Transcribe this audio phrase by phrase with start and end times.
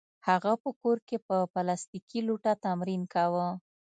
[0.27, 3.47] هغه په کور کې په پلاستیکي لوټه تمرین کاوه